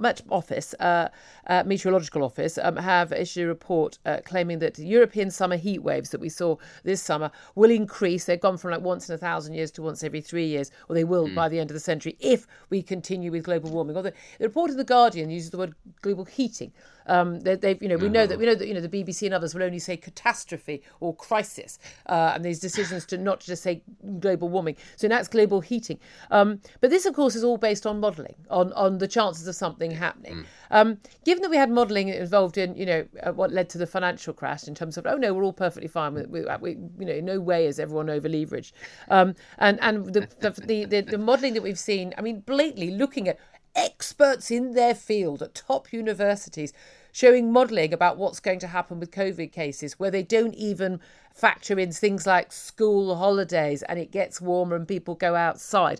Met 0.00 0.22
Office, 0.30 0.74
uh, 0.78 1.08
uh, 1.48 1.64
Meteorological 1.66 2.22
Office, 2.22 2.56
um, 2.62 2.76
have 2.76 3.12
issued 3.12 3.44
a 3.44 3.48
report 3.48 3.98
uh, 4.06 4.18
claiming 4.24 4.60
that 4.60 4.78
European 4.78 5.32
summer 5.32 5.56
heat 5.56 5.80
waves 5.80 6.10
that 6.10 6.20
we 6.20 6.28
saw 6.28 6.56
this 6.84 7.02
summer 7.02 7.32
will 7.56 7.72
increase. 7.72 8.26
They've 8.26 8.40
gone 8.40 8.58
from 8.58 8.70
like 8.70 8.82
once 8.82 9.08
in 9.08 9.16
a 9.16 9.18
thousand 9.18 9.54
years 9.54 9.72
to 9.72 9.82
once 9.82 10.04
every 10.04 10.20
three 10.20 10.46
years, 10.46 10.70
or 10.88 10.94
they 10.94 11.04
will 11.04 11.26
mm. 11.26 11.34
by 11.34 11.48
the 11.48 11.58
end 11.58 11.70
of 11.70 11.74
the 11.74 11.80
century 11.80 12.16
if 12.20 12.46
we 12.70 12.80
continue 12.80 13.32
with 13.32 13.42
global 13.42 13.70
warming. 13.70 13.96
Although 13.96 14.12
the 14.38 14.46
report 14.46 14.70
of 14.70 14.76
the 14.76 14.84
Guardian 14.84 15.30
uses 15.30 15.50
the 15.50 15.58
word 15.58 15.74
global 16.00 16.26
heating. 16.26 16.72
Um, 17.08 17.40
they, 17.40 17.56
have 17.62 17.82
you 17.82 17.88
know, 17.88 17.96
we 17.96 18.08
know 18.08 18.26
that 18.26 18.38
we 18.38 18.46
know 18.46 18.54
that 18.54 18.66
you 18.66 18.74
know 18.74 18.80
the 18.80 18.88
BBC 18.88 19.26
and 19.26 19.34
others 19.34 19.54
will 19.54 19.62
only 19.62 19.78
say 19.78 19.96
catastrophe 19.96 20.82
or 21.00 21.14
crisis, 21.14 21.78
uh, 22.06 22.32
and 22.34 22.44
these 22.44 22.58
decisions 22.58 23.06
to 23.06 23.15
not 23.24 23.40
to 23.40 23.46
just 23.46 23.62
say 23.62 23.82
global 24.20 24.48
warming. 24.48 24.76
So 24.96 25.08
now 25.08 25.18
it's 25.18 25.28
global 25.28 25.60
heating. 25.60 25.98
Um, 26.30 26.60
but 26.80 26.90
this, 26.90 27.06
of 27.06 27.14
course, 27.14 27.34
is 27.34 27.44
all 27.44 27.56
based 27.56 27.86
on 27.86 28.00
modelling 28.00 28.34
on 28.50 28.72
on 28.72 28.98
the 28.98 29.08
chances 29.08 29.46
of 29.46 29.54
something 29.54 29.90
happening. 29.90 30.34
Mm. 30.34 30.44
Um, 30.70 30.98
given 31.24 31.42
that 31.42 31.50
we 31.50 31.56
had 31.56 31.70
modelling 31.70 32.08
involved 32.08 32.58
in 32.58 32.76
you 32.76 32.86
know 32.86 33.06
uh, 33.22 33.32
what 33.32 33.52
led 33.52 33.68
to 33.70 33.78
the 33.78 33.86
financial 33.86 34.32
crash 34.32 34.66
in 34.66 34.74
terms 34.74 34.96
of 34.96 35.06
oh 35.06 35.16
no 35.16 35.32
we're 35.32 35.44
all 35.44 35.52
perfectly 35.52 35.88
fine 35.88 36.14
with 36.14 36.28
we, 36.28 36.44
we 36.60 36.70
you 36.70 37.06
know 37.06 37.20
no 37.20 37.40
way 37.40 37.66
is 37.66 37.78
everyone 37.78 38.10
over 38.10 38.28
leveraged, 38.28 38.72
um, 39.08 39.34
and 39.58 39.78
and 39.80 40.12
the 40.12 40.28
the, 40.40 40.50
the, 40.66 40.84
the, 40.84 41.00
the 41.02 41.18
modelling 41.18 41.54
that 41.54 41.62
we've 41.62 41.78
seen 41.78 42.12
I 42.18 42.22
mean 42.22 42.40
blatantly 42.40 42.90
looking 42.90 43.28
at 43.28 43.38
experts 43.74 44.50
in 44.50 44.72
their 44.72 44.94
field 44.94 45.42
at 45.42 45.54
top 45.54 45.92
universities 45.92 46.72
showing 47.16 47.50
modelling 47.50 47.94
about 47.94 48.18
what's 48.18 48.40
going 48.40 48.58
to 48.58 48.66
happen 48.66 49.00
with 49.00 49.10
COVID 49.10 49.50
cases, 49.50 49.98
where 49.98 50.10
they 50.10 50.22
don't 50.22 50.54
even 50.54 51.00
factor 51.34 51.78
in 51.78 51.90
things 51.90 52.26
like 52.26 52.52
school 52.52 53.16
holidays 53.16 53.82
and 53.84 53.98
it 53.98 54.10
gets 54.10 54.38
warmer 54.38 54.76
and 54.76 54.86
people 54.86 55.14
go 55.14 55.34
outside. 55.34 55.98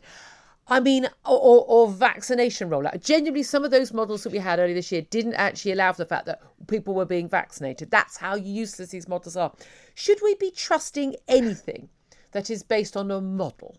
I 0.68 0.78
mean, 0.78 1.06
or, 1.24 1.64
or, 1.66 1.90
vaccination 1.90 2.68
rollout. 2.68 3.02
Genuinely, 3.02 3.44
some 3.44 3.64
of 3.64 3.70
those 3.70 3.94
models 3.94 4.24
that 4.24 4.32
we 4.32 4.40
had 4.40 4.58
earlier 4.58 4.74
this 4.74 4.92
year 4.92 5.00
didn't 5.08 5.36
actually 5.36 5.72
allow 5.72 5.90
for 5.92 6.02
the 6.02 6.08
fact 6.08 6.26
that 6.26 6.42
people 6.66 6.92
were 6.92 7.06
being 7.06 7.30
vaccinated. 7.30 7.90
That's 7.90 8.18
how 8.18 8.34
useless 8.34 8.90
these 8.90 9.08
models 9.08 9.38
are. 9.38 9.52
Should 9.94 10.18
we 10.22 10.34
be 10.34 10.50
trusting 10.50 11.16
anything 11.28 11.88
that 12.32 12.50
is 12.50 12.62
based 12.62 12.94
on 12.94 13.10
a 13.10 13.22
model? 13.22 13.78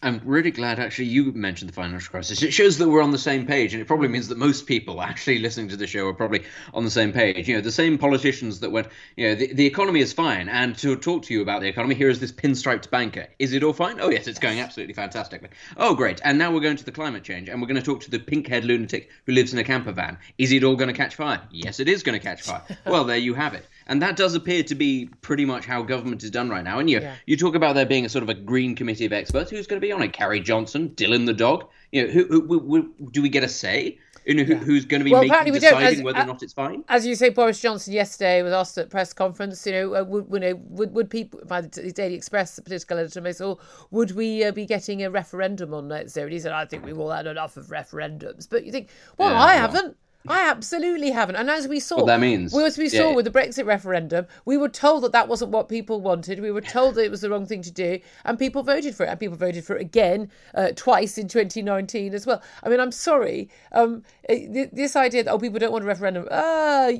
I'm 0.00 0.20
really 0.24 0.52
glad 0.52 0.78
actually 0.78 1.06
you 1.06 1.32
mentioned 1.32 1.68
the 1.68 1.74
financial 1.74 2.10
crisis. 2.10 2.42
It 2.42 2.52
shows 2.52 2.78
that 2.78 2.88
we're 2.88 3.02
on 3.02 3.10
the 3.10 3.18
same 3.18 3.46
page, 3.46 3.74
and 3.74 3.82
it 3.82 3.86
probably 3.86 4.08
means 4.08 4.28
that 4.28 4.38
most 4.38 4.66
people 4.66 5.02
actually 5.02 5.38
listening 5.38 5.68
to 5.70 5.76
the 5.76 5.86
show 5.86 6.06
are 6.06 6.14
probably 6.14 6.44
on 6.72 6.84
the 6.84 6.90
same 6.90 7.12
page. 7.12 7.48
You 7.48 7.56
know, 7.56 7.60
the 7.60 7.72
same 7.72 7.98
politicians 7.98 8.60
that 8.60 8.70
went, 8.70 8.88
you 9.16 9.28
know, 9.28 9.34
the, 9.34 9.52
the 9.52 9.66
economy 9.66 10.00
is 10.00 10.12
fine, 10.12 10.48
and 10.48 10.76
to 10.78 10.94
talk 10.96 11.24
to 11.24 11.34
you 11.34 11.42
about 11.42 11.62
the 11.62 11.68
economy, 11.68 11.96
here 11.96 12.08
is 12.08 12.20
this 12.20 12.30
pinstriped 12.30 12.90
banker. 12.90 13.26
Is 13.38 13.52
it 13.52 13.64
all 13.64 13.72
fine? 13.72 13.98
Oh 14.00 14.10
yes, 14.10 14.28
it's 14.28 14.38
going 14.38 14.60
absolutely 14.60 14.94
fantastically. 14.94 15.48
Oh 15.76 15.94
great, 15.94 16.20
and 16.24 16.38
now 16.38 16.52
we're 16.52 16.60
going 16.60 16.76
to 16.76 16.84
the 16.84 16.92
climate 16.92 17.24
change, 17.24 17.48
and 17.48 17.60
we're 17.60 17.68
going 17.68 17.80
to 17.80 17.82
talk 17.82 18.00
to 18.02 18.10
the 18.10 18.20
pink-haired 18.20 18.64
lunatic 18.64 19.10
who 19.26 19.32
lives 19.32 19.52
in 19.52 19.58
a 19.58 19.64
camper 19.64 19.92
van. 19.92 20.18
Is 20.38 20.52
it 20.52 20.62
all 20.62 20.76
going 20.76 20.88
to 20.88 20.94
catch 20.94 21.16
fire? 21.16 21.42
Yes, 21.50 21.80
it 21.80 21.88
is 21.88 22.04
going 22.04 22.18
to 22.18 22.24
catch 22.24 22.42
fire. 22.42 22.62
well, 22.86 23.04
there 23.04 23.16
you 23.16 23.34
have 23.34 23.54
it. 23.54 23.66
And 23.88 24.02
that 24.02 24.16
does 24.16 24.34
appear 24.34 24.62
to 24.64 24.74
be 24.74 25.08
pretty 25.22 25.44
much 25.44 25.64
how 25.64 25.82
government 25.82 26.22
is 26.22 26.30
done 26.30 26.50
right 26.50 26.64
now. 26.64 26.78
And 26.78 26.90
you, 26.90 27.00
yeah. 27.00 27.14
you 27.26 27.36
talk 27.36 27.54
about 27.54 27.74
there 27.74 27.86
being 27.86 28.04
a 28.04 28.08
sort 28.08 28.22
of 28.22 28.28
a 28.28 28.34
green 28.34 28.74
committee 28.74 29.06
of 29.06 29.12
experts. 29.12 29.50
Who's 29.50 29.66
going 29.66 29.80
to 29.80 29.86
be 29.86 29.92
on 29.92 30.02
it? 30.02 30.12
Carrie 30.12 30.40
Johnson, 30.40 30.90
Dilyn 30.90 31.26
the 31.26 31.32
dog. 31.32 31.68
You 31.90 32.06
know, 32.06 32.12
who, 32.12 32.26
who, 32.26 32.42
who, 32.46 32.60
who 32.98 33.10
do 33.10 33.22
we 33.22 33.30
get 33.30 33.44
a 33.44 33.48
say? 33.48 33.98
Know, 34.26 34.44
who, 34.44 34.52
yeah. 34.52 34.58
who's 34.58 34.84
going 34.84 35.00
to 35.00 35.04
be 35.04 35.10
well, 35.10 35.24
making, 35.24 35.54
deciding 35.54 36.00
as, 36.00 36.02
whether 36.02 36.20
or 36.20 36.26
not 36.26 36.42
it's 36.42 36.52
fine? 36.52 36.84
As 36.90 37.06
you 37.06 37.14
say, 37.14 37.30
Boris 37.30 37.62
Johnson 37.62 37.94
yesterday 37.94 38.42
was 38.42 38.52
asked 38.52 38.76
at 38.76 38.90
press 38.90 39.14
conference. 39.14 39.66
You 39.66 39.72
know, 39.72 39.94
uh, 39.94 40.04
would, 40.04 40.26
you 40.30 40.38
know, 40.38 40.54
would, 40.68 40.92
would 40.92 41.08
people 41.08 41.40
by 41.46 41.62
the 41.62 41.92
Daily 41.92 42.14
Express, 42.14 42.54
the 42.54 42.60
political 42.60 42.98
editor, 42.98 43.22
may 43.22 43.32
say, 43.32 43.54
would 43.90 44.10
we 44.10 44.44
uh, 44.44 44.52
be 44.52 44.66
getting 44.66 45.02
a 45.02 45.10
referendum 45.10 45.72
on 45.72 45.88
net 45.88 46.10
zero? 46.10 46.26
And 46.26 46.34
he 46.34 46.40
said, 46.40 46.52
I 46.52 46.66
think 46.66 46.84
we've 46.84 46.98
all 46.98 47.10
had 47.10 47.26
enough 47.26 47.56
of 47.56 47.68
referendums. 47.68 48.46
But 48.50 48.66
you 48.66 48.72
think, 48.72 48.90
well, 49.16 49.30
yeah, 49.30 49.40
I 49.40 49.46
well. 49.46 49.60
haven't. 49.60 49.96
I 50.30 50.48
absolutely 50.48 51.10
haven't. 51.10 51.36
And 51.36 51.50
as 51.50 51.68
we 51.68 51.80
saw, 51.80 51.96
what 51.96 52.06
that 52.06 52.20
means, 52.20 52.56
as 52.56 52.78
we 52.78 52.88
saw 52.88 53.10
yeah. 53.10 53.14
with 53.14 53.24
the 53.24 53.30
Brexit 53.30 53.66
referendum, 53.66 54.26
we 54.44 54.56
were 54.56 54.68
told 54.68 55.02
that 55.04 55.12
that 55.12 55.28
wasn't 55.28 55.50
what 55.50 55.68
people 55.68 56.00
wanted. 56.00 56.40
We 56.40 56.50
were 56.50 56.60
told 56.60 56.94
that 56.96 57.04
it 57.04 57.10
was 57.10 57.20
the 57.20 57.30
wrong 57.30 57.46
thing 57.46 57.62
to 57.62 57.70
do, 57.70 57.98
and 58.24 58.38
people 58.38 58.62
voted 58.62 58.94
for 58.94 59.04
it. 59.04 59.08
And 59.08 59.18
people 59.18 59.36
voted 59.36 59.64
for 59.64 59.76
it 59.76 59.80
again 59.80 60.30
uh, 60.54 60.70
twice 60.74 61.18
in 61.18 61.28
2019 61.28 62.14
as 62.14 62.26
well. 62.26 62.42
I 62.62 62.68
mean, 62.68 62.80
I'm 62.80 62.92
sorry. 62.92 63.48
Um, 63.72 64.02
this 64.28 64.96
idea 64.96 65.24
that 65.24 65.32
oh, 65.32 65.38
people 65.38 65.58
don't 65.58 65.72
want 65.72 65.84
a 65.84 65.86
referendum. 65.86 66.28
Uh, 66.30 66.92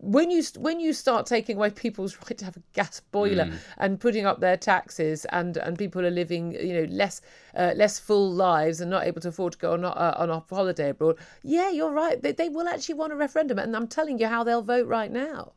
when 0.00 0.30
you 0.30 0.42
when 0.56 0.78
you 0.78 0.92
start 0.92 1.26
taking 1.26 1.56
away 1.56 1.70
people's 1.70 2.16
right 2.22 2.38
to 2.38 2.44
have 2.44 2.56
a 2.56 2.62
gas 2.72 3.00
boiler 3.00 3.46
mm. 3.46 3.58
and 3.78 4.00
putting 4.00 4.24
up 4.24 4.40
their 4.40 4.56
taxes 4.56 5.24
and 5.26 5.56
and 5.56 5.76
people 5.78 6.04
are 6.06 6.10
living 6.10 6.52
you 6.52 6.72
know 6.72 6.86
less 6.88 7.20
uh, 7.56 7.72
less 7.76 7.98
full 7.98 8.30
lives 8.30 8.80
and 8.80 8.90
not 8.90 9.04
able 9.04 9.20
to 9.20 9.28
afford 9.28 9.52
to 9.52 9.58
go 9.58 9.72
on 9.72 9.84
uh, 9.84 10.14
on 10.16 10.30
a 10.30 10.40
holiday 10.50 10.90
abroad 10.90 11.16
yeah 11.42 11.70
you're 11.70 11.92
right 11.92 12.22
they, 12.22 12.32
they 12.32 12.48
will 12.48 12.68
actually 12.68 12.94
want 12.94 13.12
a 13.12 13.16
referendum 13.16 13.58
and 13.58 13.74
I'm 13.74 13.88
telling 13.88 14.18
you 14.18 14.28
how 14.28 14.44
they'll 14.44 14.62
vote 14.62 14.86
right 14.86 15.10
now 15.10 15.52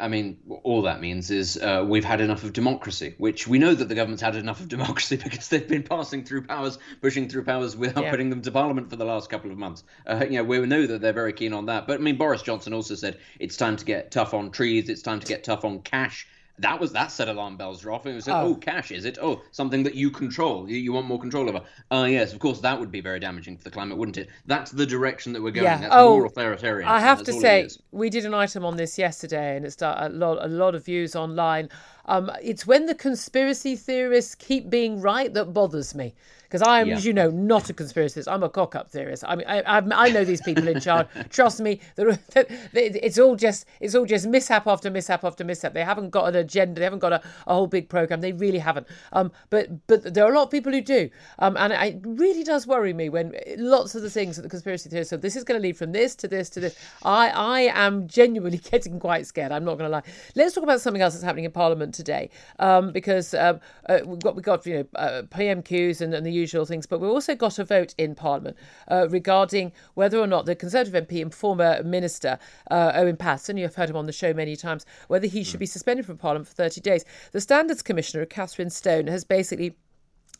I 0.00 0.08
mean, 0.08 0.38
all 0.62 0.82
that 0.82 1.00
means 1.00 1.30
is 1.30 1.56
uh, 1.58 1.84
we've 1.86 2.04
had 2.04 2.20
enough 2.20 2.42
of 2.42 2.52
democracy, 2.52 3.14
which 3.18 3.46
we 3.46 3.58
know 3.58 3.74
that 3.74 3.88
the 3.88 3.94
government's 3.94 4.22
had 4.22 4.34
enough 4.34 4.60
of 4.60 4.68
democracy 4.68 5.16
because 5.22 5.48
they've 5.48 5.68
been 5.68 5.82
passing 5.82 6.24
through 6.24 6.46
powers, 6.46 6.78
pushing 7.00 7.28
through 7.28 7.44
powers 7.44 7.76
without 7.76 8.04
yeah. 8.04 8.10
putting 8.10 8.30
them 8.30 8.42
to 8.42 8.50
Parliament 8.50 8.88
for 8.90 8.96
the 8.96 9.04
last 9.04 9.28
couple 9.28 9.50
of 9.50 9.58
months. 9.58 9.84
Uh, 10.06 10.24
you 10.24 10.38
know, 10.38 10.44
we 10.44 10.58
know 10.66 10.86
that 10.86 11.00
they're 11.00 11.12
very 11.12 11.32
keen 11.32 11.52
on 11.52 11.66
that. 11.66 11.86
But 11.86 12.00
I 12.00 12.02
mean, 12.02 12.16
Boris 12.16 12.42
Johnson 12.42 12.72
also 12.72 12.94
said 12.94 13.18
it's 13.38 13.56
time 13.56 13.76
to 13.76 13.84
get 13.84 14.10
tough 14.10 14.32
on 14.32 14.50
trees, 14.50 14.88
it's 14.88 15.02
time 15.02 15.20
to 15.20 15.26
get 15.26 15.44
tough 15.44 15.64
on 15.64 15.80
cash 15.80 16.26
that 16.60 16.78
was 16.78 16.92
that 16.92 17.10
set 17.10 17.28
alarm 17.28 17.56
bells 17.56 17.84
were 17.84 17.92
off. 17.92 18.06
It 18.06 18.14
was 18.14 18.26
like, 18.26 18.36
oh. 18.36 18.50
oh. 18.50 18.54
cash, 18.54 18.90
is 18.90 19.04
it? 19.04 19.18
Oh, 19.20 19.42
something 19.50 19.82
that 19.82 19.94
you 19.94 20.10
control. 20.10 20.68
You, 20.68 20.76
you 20.76 20.92
want 20.92 21.06
more 21.06 21.18
control 21.18 21.48
over. 21.48 21.62
Ah, 21.90 22.02
uh, 22.02 22.04
yes, 22.04 22.32
of 22.32 22.38
course, 22.38 22.60
that 22.60 22.78
would 22.78 22.90
be 22.90 23.00
very 23.00 23.18
damaging 23.18 23.56
for 23.56 23.64
the 23.64 23.70
climate, 23.70 23.96
wouldn't 23.96 24.18
it? 24.18 24.28
That's 24.46 24.70
the 24.70 24.86
direction 24.86 25.32
that 25.32 25.42
we're 25.42 25.50
going. 25.50 25.64
Yeah. 25.64 25.78
That's 25.78 25.94
oh, 25.94 26.18
more 26.18 26.26
authoritarian. 26.26 26.88
I 26.88 27.00
have 27.00 27.22
to 27.24 27.32
say, 27.32 27.68
we 27.92 28.10
did 28.10 28.26
an 28.26 28.34
item 28.34 28.64
on 28.64 28.76
this 28.76 28.98
yesterday, 28.98 29.56
and 29.56 29.64
it's 29.64 29.80
a 29.80 30.10
lot, 30.12 30.44
a 30.44 30.48
lot 30.48 30.74
of 30.74 30.84
views 30.84 31.16
online. 31.16 31.68
Um, 32.06 32.30
it's 32.42 32.66
when 32.66 32.86
the 32.86 32.94
conspiracy 32.94 33.76
theorists 33.76 34.34
keep 34.34 34.70
being 34.70 35.00
right 35.00 35.32
that 35.34 35.52
bothers 35.52 35.94
me 35.94 36.14
because 36.50 36.62
I 36.62 36.80
am, 36.80 36.88
yeah. 36.88 36.96
as 36.96 37.06
you 37.06 37.12
know, 37.12 37.30
not 37.30 37.70
a 37.70 37.74
conspiracist. 37.74 38.26
I'm 38.26 38.42
a 38.42 38.48
cock-up 38.48 38.90
theorist. 38.90 39.22
I 39.24 39.36
mean, 39.36 39.46
I, 39.46 39.60
I, 39.60 39.78
I 39.78 40.10
know 40.10 40.24
these 40.24 40.40
people 40.40 40.66
in 40.66 40.80
charge. 40.80 41.06
Trust 41.30 41.60
me, 41.60 41.78
it's 41.96 43.20
all 43.20 43.36
just 43.36 43.66
it's 43.78 43.94
all 43.94 44.04
just 44.04 44.26
mishap 44.26 44.66
after 44.66 44.90
mishap 44.90 45.22
after 45.22 45.44
mishap. 45.44 45.74
They 45.74 45.84
haven't 45.84 46.10
got 46.10 46.24
an 46.24 46.34
agenda. 46.34 46.80
They 46.80 46.84
haven't 46.84 46.98
got 46.98 47.12
a, 47.12 47.22
a 47.46 47.54
whole 47.54 47.68
big 47.68 47.88
program. 47.88 48.20
They 48.20 48.32
really 48.32 48.58
haven't. 48.58 48.88
Um, 49.12 49.30
but 49.50 49.86
but 49.86 50.12
there 50.12 50.24
are 50.24 50.32
a 50.32 50.34
lot 50.34 50.42
of 50.42 50.50
people 50.50 50.72
who 50.72 50.80
do. 50.80 51.08
Um, 51.38 51.56
and 51.56 51.72
it 51.72 52.00
really 52.04 52.42
does 52.42 52.66
worry 52.66 52.94
me 52.94 53.10
when 53.10 53.32
lots 53.56 53.94
of 53.94 54.02
the 54.02 54.10
things 54.10 54.34
that 54.34 54.42
the 54.42 54.48
conspiracy 54.48 54.90
theorists. 54.90 55.10
So 55.10 55.16
this 55.16 55.36
is 55.36 55.44
going 55.44 55.60
to 55.60 55.62
lead 55.62 55.76
from 55.76 55.92
this 55.92 56.16
to 56.16 56.26
this 56.26 56.50
to 56.50 56.58
this. 56.58 56.76
I 57.04 57.28
I 57.28 57.60
am 57.74 58.08
genuinely 58.08 58.58
getting 58.70 58.98
quite 58.98 59.24
scared. 59.24 59.52
I'm 59.52 59.64
not 59.64 59.78
going 59.78 59.88
to 59.88 59.96
lie. 59.96 60.02
Let's 60.34 60.56
talk 60.56 60.64
about 60.64 60.80
something 60.80 61.00
else 61.00 61.14
that's 61.14 61.22
happening 61.22 61.44
in 61.44 61.52
Parliament 61.52 61.89
today. 61.92 62.30
Um, 62.58 62.92
because 62.92 63.34
um, 63.34 63.60
uh, 63.88 64.00
we've 64.04 64.20
got 64.20 64.36
we 64.36 64.42
got 64.42 64.66
you 64.66 64.74
know 64.74 64.86
uh, 64.94 65.22
PMQs 65.22 66.00
and, 66.00 66.14
and 66.14 66.24
the 66.24 66.32
usual 66.32 66.64
things, 66.64 66.86
but 66.86 67.00
we've 67.00 67.10
also 67.10 67.34
got 67.34 67.58
a 67.58 67.64
vote 67.64 67.94
in 67.98 68.14
Parliament 68.14 68.56
uh, 68.88 69.08
regarding 69.08 69.72
whether 69.94 70.18
or 70.18 70.26
not 70.26 70.46
the 70.46 70.54
Conservative 70.54 71.06
MP 71.06 71.22
and 71.22 71.34
former 71.34 71.82
Minister 71.82 72.38
uh, 72.70 72.92
Owen 72.94 73.16
Paterson, 73.16 73.56
you 73.56 73.64
have 73.64 73.74
heard 73.74 73.90
him 73.90 73.96
on 73.96 74.06
the 74.06 74.12
show 74.12 74.32
many 74.32 74.56
times, 74.56 74.86
whether 75.08 75.26
he 75.26 75.44
should 75.44 75.60
be 75.60 75.66
suspended 75.66 76.06
from 76.06 76.18
Parliament 76.18 76.48
for 76.48 76.54
30 76.54 76.80
days. 76.80 77.04
The 77.32 77.40
Standards 77.40 77.82
Commissioner, 77.82 78.26
Kathryn 78.26 78.70
Stone, 78.70 79.06
has 79.06 79.24
basically 79.24 79.76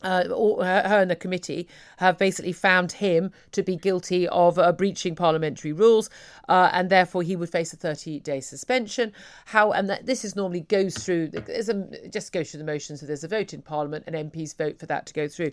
uh, 0.03 0.23
her, 0.27 1.01
and 1.01 1.11
the 1.11 1.15
committee 1.15 1.67
have 1.97 2.17
basically 2.17 2.53
found 2.53 2.93
him 2.93 3.31
to 3.51 3.63
be 3.63 3.75
guilty 3.75 4.27
of 4.27 4.57
uh, 4.57 4.71
breaching 4.71 5.15
parliamentary 5.15 5.73
rules, 5.73 6.09
uh, 6.49 6.69
and 6.73 6.89
therefore 6.89 7.23
he 7.23 7.35
would 7.35 7.49
face 7.49 7.73
a 7.73 7.77
30-day 7.77 8.41
suspension. 8.41 9.13
How 9.45 9.71
and 9.71 9.89
that 9.89 10.05
this 10.05 10.25
is 10.25 10.35
normally 10.35 10.61
goes 10.61 10.97
through 10.97 11.31
a, 11.35 12.09
just 12.09 12.31
goes 12.31 12.51
through 12.51 12.59
the 12.59 12.63
motions. 12.65 12.99
So 12.99 13.05
there's 13.05 13.23
a 13.23 13.27
vote 13.27 13.53
in 13.53 13.61
Parliament, 13.61 14.05
and 14.07 14.31
MPs 14.31 14.57
vote 14.57 14.79
for 14.79 14.85
that 14.87 15.05
to 15.07 15.13
go 15.13 15.27
through. 15.27 15.51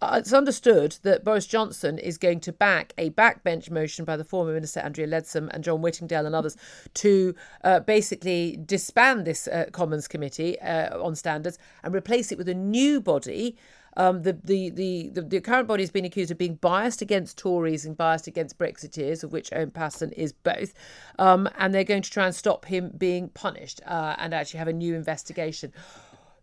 Uh, 0.00 0.16
it's 0.18 0.32
understood 0.32 0.96
that 1.02 1.24
Boris 1.24 1.46
Johnson 1.46 1.98
is 1.98 2.18
going 2.18 2.40
to 2.40 2.52
back 2.52 2.92
a 2.98 3.10
backbench 3.10 3.70
motion 3.70 4.04
by 4.04 4.16
the 4.16 4.24
former 4.24 4.52
Minister 4.52 4.80
Andrea 4.80 5.06
Leadsom 5.06 5.48
and 5.52 5.62
John 5.62 5.82
Whittingdale 5.82 6.26
and 6.26 6.34
others 6.34 6.56
to 6.94 7.34
uh, 7.64 7.80
basically 7.80 8.58
disband 8.64 9.26
this 9.26 9.46
uh, 9.48 9.66
Commons 9.72 10.08
committee 10.08 10.60
on 10.60 11.14
standards 11.14 11.58
and 11.82 11.94
replace 11.94 12.32
it 12.32 12.38
with 12.38 12.48
a 12.48 12.54
new 12.54 13.00
body. 13.00 13.56
Um, 13.96 14.22
the, 14.22 14.32
the, 14.44 14.70
the, 14.70 15.22
the, 15.22 15.40
current 15.40 15.66
body 15.66 15.82
has 15.82 15.90
been 15.90 16.04
accused 16.04 16.30
of 16.30 16.38
being 16.38 16.54
biased 16.54 17.02
against 17.02 17.36
Tories 17.36 17.84
and 17.84 17.96
biased 17.96 18.26
against 18.26 18.58
Brexiteers, 18.58 19.24
of 19.24 19.32
which 19.32 19.52
Owen 19.52 19.70
Paterson 19.70 20.12
is 20.12 20.32
both. 20.32 20.74
Um, 21.18 21.48
and 21.58 21.74
they're 21.74 21.84
going 21.84 22.02
to 22.02 22.10
try 22.10 22.26
and 22.26 22.34
stop 22.34 22.66
him 22.66 22.92
being 22.96 23.28
punished 23.30 23.80
uh, 23.86 24.14
and 24.18 24.32
actually 24.32 24.58
have 24.58 24.68
a 24.68 24.72
new 24.72 24.94
investigation. 24.94 25.72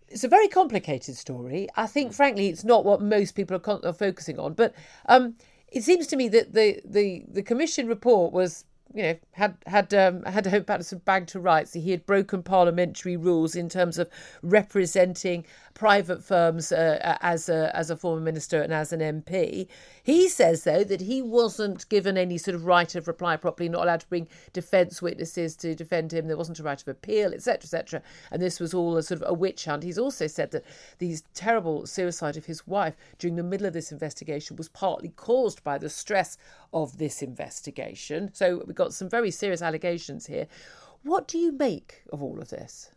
It's 0.09 0.23
a 0.23 0.29
very 0.29 0.47
complicated 0.47 1.15
story. 1.15 1.67
I 1.75 1.87
think, 1.87 2.13
frankly, 2.13 2.47
it's 2.47 2.63
not 2.63 2.85
what 2.85 3.01
most 3.01 3.33
people 3.33 3.55
are, 3.55 3.61
con- 3.61 3.81
are 3.83 3.93
focusing 3.93 4.39
on. 4.39 4.53
But 4.53 4.73
um, 5.07 5.35
it 5.69 5.83
seems 5.83 6.07
to 6.07 6.15
me 6.15 6.27
that 6.29 6.53
the, 6.53 6.81
the, 6.83 7.23
the 7.27 7.43
commission 7.43 7.87
report 7.87 8.33
was 8.33 8.65
you 8.93 9.03
know, 9.03 9.15
had 9.31 9.57
had 9.67 9.93
um, 9.93 10.23
had 10.23 10.47
Owen 10.47 10.63
Paterson 10.63 11.01
bagged 11.03 11.29
to 11.29 11.39
rights. 11.39 11.73
He 11.73 11.91
had 11.91 12.05
broken 12.05 12.41
parliamentary 12.41 13.17
rules 13.17 13.55
in 13.55 13.69
terms 13.69 13.97
of 13.97 14.09
representing 14.41 15.45
private 15.77 16.23
firms 16.23 16.71
uh, 16.71 17.17
as 17.21 17.49
a 17.49 17.69
as 17.75 17.91
a 17.91 17.95
former 17.95 18.19
minister 18.19 18.63
and 18.63 18.73
as 18.73 18.91
an 18.91 18.99
MP. 18.99 19.67
He 20.01 20.27
says 20.27 20.63
though 20.63 20.83
that 20.83 21.01
he 21.01 21.21
wasn't 21.21 21.87
given 21.87 22.17
any 22.17 22.39
sort 22.39 22.55
of 22.55 22.65
right 22.65 22.95
of 22.95 23.07
reply 23.07 23.37
properly, 23.37 23.69
not 23.69 23.83
allowed 23.83 23.99
to 23.99 24.07
bring 24.07 24.27
defence 24.53 25.03
witnesses 25.03 25.55
to 25.57 25.75
defend 25.75 26.11
him. 26.11 26.25
There 26.27 26.35
wasn't 26.35 26.59
a 26.59 26.63
right 26.63 26.81
of 26.81 26.87
appeal, 26.87 27.31
etc., 27.31 27.65
etc. 27.65 28.01
And 28.31 28.41
this 28.41 28.59
was 28.59 28.73
all 28.73 28.97
a 28.97 29.03
sort 29.03 29.21
of 29.21 29.29
a 29.29 29.35
witch 29.35 29.65
hunt. 29.65 29.83
He's 29.83 29.99
also 29.99 30.25
said 30.25 30.49
that 30.49 30.65
the 30.97 31.19
terrible 31.35 31.85
suicide 31.85 32.37
of 32.37 32.47
his 32.47 32.65
wife 32.65 32.95
during 33.19 33.35
the 33.35 33.43
middle 33.43 33.67
of 33.67 33.73
this 33.73 33.91
investigation 33.91 34.55
was 34.55 34.69
partly 34.69 35.09
caused 35.09 35.63
by 35.63 35.77
the 35.77 35.89
stress 35.89 36.39
of 36.73 36.97
this 36.97 37.21
investigation. 37.21 38.31
So 38.33 38.63
we've 38.65 38.75
got 38.75 38.95
some 38.95 39.09
very 39.09 39.29
serious 39.29 39.61
allegations 39.61 40.25
here. 40.25 40.47
What 41.03 41.27
do 41.27 41.37
you 41.37 41.51
make 41.51 42.01
of 42.11 42.23
all 42.23 42.41
of 42.41 42.49
this? 42.49 42.89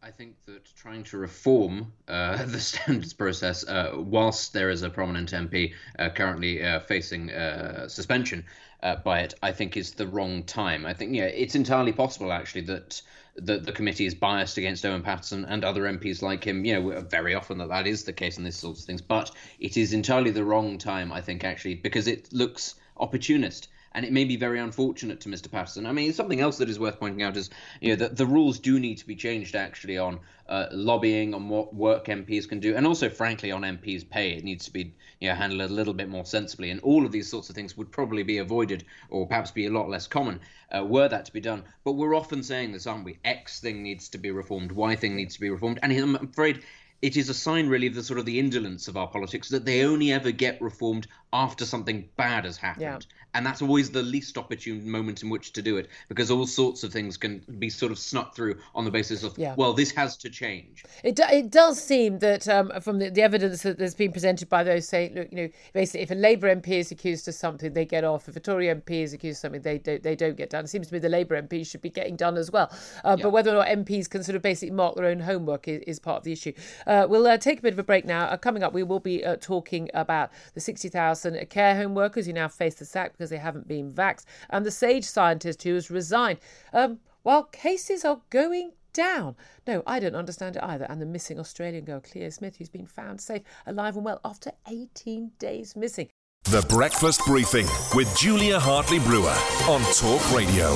I 0.00 0.12
think 0.12 0.36
that 0.46 0.64
trying 0.76 1.02
to 1.04 1.18
reform 1.18 1.92
uh, 2.06 2.44
the 2.44 2.60
standards 2.60 3.12
process, 3.12 3.66
uh, 3.66 3.94
whilst 3.96 4.52
there 4.52 4.70
is 4.70 4.82
a 4.82 4.90
prominent 4.90 5.32
MP 5.32 5.74
uh, 5.98 6.10
currently 6.10 6.62
uh, 6.62 6.80
facing 6.80 7.30
uh, 7.30 7.88
suspension 7.88 8.44
uh, 8.82 8.96
by 8.96 9.20
it, 9.20 9.34
I 9.42 9.50
think 9.50 9.76
is 9.76 9.92
the 9.92 10.06
wrong 10.06 10.44
time. 10.44 10.86
I 10.86 10.94
think, 10.94 11.14
yeah, 11.14 11.24
it's 11.24 11.56
entirely 11.56 11.92
possible 11.92 12.32
actually 12.32 12.62
that 12.62 13.02
the, 13.34 13.58
the 13.58 13.72
committee 13.72 14.06
is 14.06 14.14
biased 14.14 14.56
against 14.56 14.86
Owen 14.86 15.02
Paterson 15.02 15.44
and 15.44 15.64
other 15.64 15.82
MPs 15.82 16.22
like 16.22 16.44
him. 16.44 16.64
You 16.64 16.80
know, 16.80 17.00
very 17.00 17.34
often 17.34 17.58
that 17.58 17.68
that 17.68 17.86
is 17.86 18.04
the 18.04 18.12
case 18.12 18.38
in 18.38 18.44
these 18.44 18.56
sorts 18.56 18.80
of 18.80 18.86
things, 18.86 19.02
but 19.02 19.32
it 19.58 19.76
is 19.76 19.92
entirely 19.92 20.30
the 20.30 20.44
wrong 20.44 20.78
time, 20.78 21.12
I 21.12 21.20
think, 21.20 21.42
actually, 21.42 21.74
because 21.74 22.06
it 22.06 22.32
looks 22.32 22.76
opportunist 22.96 23.68
and 23.92 24.04
it 24.04 24.12
may 24.12 24.24
be 24.24 24.36
very 24.36 24.58
unfortunate 24.58 25.20
to 25.20 25.28
Mr. 25.28 25.50
Paterson. 25.50 25.86
I 25.86 25.92
mean, 25.92 26.12
something 26.12 26.40
else 26.40 26.58
that 26.58 26.68
is 26.68 26.78
worth 26.78 26.98
pointing 26.98 27.22
out 27.22 27.36
is 27.36 27.50
you 27.80 27.90
know 27.90 27.96
that 27.96 28.16
the 28.16 28.26
rules 28.26 28.58
do 28.58 28.78
need 28.78 28.98
to 28.98 29.06
be 29.06 29.16
changed 29.16 29.54
actually 29.54 29.98
on 29.98 30.20
uh, 30.48 30.66
lobbying, 30.72 31.34
on 31.34 31.48
what 31.48 31.74
work 31.74 32.06
MPs 32.06 32.48
can 32.48 32.60
do, 32.60 32.74
and 32.74 32.86
also, 32.86 33.08
frankly, 33.10 33.50
on 33.50 33.62
MPs' 33.62 34.08
pay. 34.08 34.32
It 34.32 34.44
needs 34.44 34.64
to 34.66 34.72
be 34.72 34.94
you 35.20 35.28
know 35.28 35.34
handled 35.34 35.70
a 35.70 35.72
little 35.72 35.94
bit 35.94 36.08
more 36.08 36.24
sensibly, 36.24 36.70
and 36.70 36.80
all 36.80 37.04
of 37.04 37.12
these 37.12 37.28
sorts 37.28 37.48
of 37.48 37.54
things 37.54 37.76
would 37.76 37.90
probably 37.90 38.22
be 38.22 38.38
avoided 38.38 38.84
or 39.10 39.26
perhaps 39.26 39.50
be 39.50 39.66
a 39.66 39.70
lot 39.70 39.88
less 39.88 40.06
common 40.06 40.40
uh, 40.76 40.84
were 40.84 41.08
that 41.08 41.24
to 41.26 41.32
be 41.32 41.40
done. 41.40 41.64
But 41.84 41.92
we're 41.92 42.14
often 42.14 42.42
saying 42.42 42.72
this, 42.72 42.86
aren't 42.86 43.04
we? 43.04 43.18
X 43.24 43.60
thing 43.60 43.82
needs 43.82 44.08
to 44.10 44.18
be 44.18 44.30
reformed, 44.30 44.72
Y 44.72 44.96
thing 44.96 45.16
needs 45.16 45.34
to 45.34 45.40
be 45.40 45.50
reformed, 45.50 45.78
and 45.82 45.92
I'm 45.92 46.16
afraid 46.16 46.62
it 47.00 47.16
is 47.16 47.28
a 47.28 47.34
sign 47.34 47.68
really 47.68 47.86
of 47.86 47.94
the 47.94 48.02
sort 48.02 48.18
of 48.18 48.26
the 48.26 48.40
indolence 48.40 48.88
of 48.88 48.96
our 48.96 49.06
politics 49.06 49.50
that 49.50 49.64
they 49.64 49.84
only 49.84 50.12
ever 50.12 50.32
get 50.32 50.60
reformed 50.60 51.06
after 51.32 51.64
something 51.64 52.08
bad 52.16 52.44
has 52.44 52.56
happened. 52.56 53.06
Yeah. 53.06 53.14
And 53.34 53.44
that's 53.44 53.60
always 53.60 53.90
the 53.90 54.02
least 54.02 54.38
opportune 54.38 54.90
moment 54.90 55.22
in 55.22 55.28
which 55.28 55.52
to 55.52 55.62
do 55.62 55.76
it 55.76 55.88
because 56.08 56.30
all 56.30 56.46
sorts 56.46 56.82
of 56.82 56.92
things 56.92 57.18
can 57.18 57.44
be 57.58 57.68
sort 57.68 57.92
of 57.92 57.98
snuck 57.98 58.34
through 58.34 58.58
on 58.74 58.86
the 58.86 58.90
basis 58.90 59.22
of, 59.22 59.36
yeah. 59.36 59.54
well, 59.56 59.74
this 59.74 59.90
has 59.92 60.16
to 60.18 60.30
change. 60.30 60.82
It, 61.04 61.16
do, 61.16 61.24
it 61.30 61.50
does 61.50 61.82
seem 61.82 62.20
that 62.20 62.48
um, 62.48 62.72
from 62.80 62.98
the, 62.98 63.10
the, 63.10 63.20
evidence 63.20 63.62
that 63.62 63.78
has 63.80 63.94
been 63.94 64.12
presented 64.12 64.48
by 64.48 64.64
those 64.64 64.88
saying, 64.88 65.14
look, 65.14 65.28
you 65.30 65.36
know, 65.36 65.48
basically 65.74 66.00
if 66.00 66.10
a 66.10 66.14
Labour 66.14 66.54
MP 66.54 66.68
is 66.68 66.90
accused 66.90 67.28
of 67.28 67.34
something, 67.34 67.74
they 67.74 67.84
get 67.84 68.02
off. 68.02 68.28
If 68.28 68.36
a 68.36 68.40
Tory 68.40 68.68
MP 68.68 69.02
is 69.02 69.12
accused 69.12 69.36
of 69.36 69.40
something, 69.40 69.60
they 69.60 69.76
don't, 69.76 70.02
they 70.02 70.16
don't 70.16 70.36
get 70.36 70.48
done. 70.50 70.64
It 70.64 70.68
seems 70.68 70.88
to 70.88 70.94
me 70.94 70.98
the 70.98 71.10
Labour 71.10 71.40
MPs 71.40 71.70
should 71.70 71.82
be 71.82 71.90
getting 71.90 72.16
done 72.16 72.38
as 72.38 72.50
well. 72.50 72.72
Uh, 73.04 73.16
yeah. 73.18 73.22
But 73.24 73.30
whether 73.30 73.50
or 73.50 73.56
not 73.56 73.68
MPs 73.68 74.08
can 74.08 74.24
sort 74.24 74.36
of 74.36 74.42
basically 74.42 74.74
mark 74.74 74.96
their 74.96 75.04
own 75.04 75.20
homework 75.20 75.68
is, 75.68 75.82
is 75.86 75.98
part 75.98 76.18
of 76.18 76.24
the 76.24 76.32
issue. 76.32 76.54
Uh, 76.86 77.06
we'll 77.08 77.26
uh, 77.26 77.36
take 77.36 77.58
a 77.58 77.62
bit 77.62 77.74
of 77.74 77.78
a 77.78 77.84
break 77.84 78.06
now. 78.06 78.24
Uh, 78.24 78.38
coming 78.38 78.62
up, 78.62 78.72
we 78.72 78.82
will 78.82 79.00
be 79.00 79.22
uh, 79.22 79.36
talking 79.38 79.90
about 79.92 80.30
the 80.54 80.60
60,000 80.60 81.17
care 81.48 81.76
home 81.76 81.94
workers 81.94 82.26
who 82.26 82.32
now 82.32 82.48
face 82.48 82.74
the 82.74 82.84
sack 82.84 83.12
because 83.12 83.30
they 83.30 83.38
haven't 83.38 83.68
been 83.68 83.92
vaxxed, 83.92 84.24
and 84.50 84.64
the 84.64 84.70
Sage 84.70 85.04
scientist 85.04 85.62
who 85.62 85.74
has 85.74 85.90
resigned. 85.90 86.38
Um, 86.72 87.00
while 87.22 87.44
cases 87.44 88.04
are 88.04 88.20
going 88.30 88.72
down. 88.92 89.36
No, 89.66 89.82
I 89.86 90.00
don't 90.00 90.14
understand 90.14 90.56
it 90.56 90.62
either. 90.62 90.86
And 90.88 91.00
the 91.00 91.06
missing 91.06 91.38
Australian 91.38 91.84
girl, 91.84 92.00
Cleo 92.00 92.30
Smith, 92.30 92.56
who's 92.56 92.68
been 92.68 92.86
found 92.86 93.20
safe, 93.20 93.42
alive 93.66 93.96
and 93.96 94.04
well 94.04 94.20
after 94.24 94.50
18 94.66 95.32
days 95.38 95.76
missing. 95.76 96.08
The 96.44 96.64
Breakfast 96.68 97.20
Briefing 97.26 97.66
with 97.94 98.14
Julia 98.16 98.58
Hartley 98.58 98.98
Brewer 99.00 99.36
on 99.68 99.82
Talk 99.94 100.34
Radio. 100.34 100.72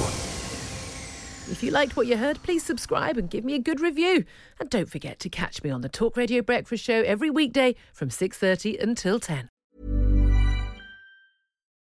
If 1.50 1.62
you 1.62 1.70
liked 1.70 1.96
what 1.96 2.06
you 2.06 2.16
heard, 2.16 2.42
please 2.42 2.62
subscribe 2.62 3.16
and 3.16 3.28
give 3.28 3.44
me 3.44 3.54
a 3.54 3.58
good 3.58 3.80
review. 3.80 4.24
And 4.60 4.70
don't 4.70 4.88
forget 4.88 5.18
to 5.20 5.28
catch 5.28 5.62
me 5.62 5.70
on 5.70 5.80
the 5.80 5.88
Talk 5.88 6.16
Radio 6.16 6.42
Breakfast 6.42 6.84
Show 6.84 7.02
every 7.02 7.30
weekday 7.30 7.74
from 7.92 8.10
6:30 8.10 8.78
until 8.78 9.18
10. 9.18 9.51